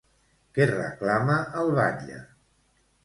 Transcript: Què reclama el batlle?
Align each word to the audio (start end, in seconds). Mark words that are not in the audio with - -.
Què 0.57 0.65
reclama 0.71 1.35
el 1.65 1.71
batlle? 1.81 2.19